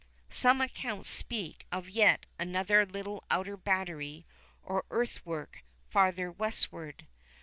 [0.31, 4.25] Some accounts speak of yet another little outer battery
[4.63, 5.59] or earthwork
[5.91, 7.05] farther westward.